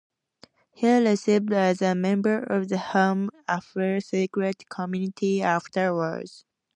[0.73, 6.43] He served as a member of the Home Affairs Select Committee afterwards.